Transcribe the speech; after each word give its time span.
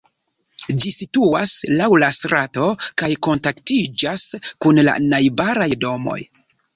Ĝi 0.83 0.91
situas 0.93 1.51
laŭ 1.81 1.89
la 2.03 2.07
strato 2.17 2.69
kaj 3.01 3.09
kontaktiĝas 3.27 4.23
kun 4.67 4.81
la 4.89 4.97
najbaraj 5.13 5.69
domoj. 5.85 6.17